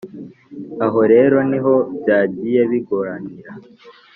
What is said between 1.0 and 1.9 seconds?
rero niho